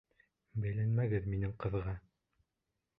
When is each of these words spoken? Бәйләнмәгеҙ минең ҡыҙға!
Бәйләнмәгеҙ 0.63 1.29
минең 1.35 1.55
ҡыҙға! 1.67 1.97